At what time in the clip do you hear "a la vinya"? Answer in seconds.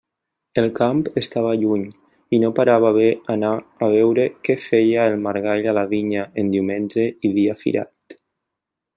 5.73-6.23